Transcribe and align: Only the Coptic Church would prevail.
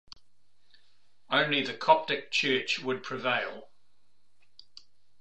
Only 1.29 1.61
the 1.63 1.75
Coptic 1.75 2.31
Church 2.31 2.79
would 2.79 3.03
prevail. 3.03 3.69